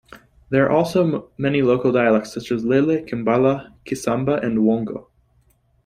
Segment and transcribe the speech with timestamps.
[0.49, 5.09] There are also many local dialects such as Lele, Kimbala, Kisamba, and Wongo.